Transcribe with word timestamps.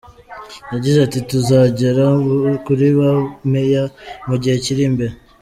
Yagize 0.73 0.97
ati 1.01 1.19
“Tuzagera 1.29 2.05
kuri 2.65 2.87
ba 2.97 3.11
meya 3.51 3.83
mu 4.27 4.35
gihe 4.41 4.55
kiri 4.65 4.83
imbere. 4.89 5.13